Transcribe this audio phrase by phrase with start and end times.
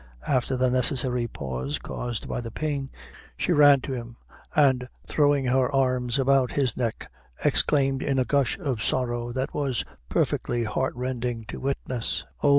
[0.25, 2.89] After the necessary pause caused by the pain,
[3.37, 4.17] she ran to him,
[4.55, 7.11] and, throwing her arms about his neck,
[7.45, 12.49] exclaimed in a gush of sorrow that was perfectly heart rending to witness "Oh!